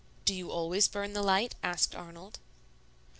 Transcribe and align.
"Do 0.25 0.33
you 0.33 0.49
always 0.49 0.87
burn 0.87 1.13
the 1.13 1.21
light?" 1.21 1.53
asked 1.61 1.93
Arnold. 1.93 2.39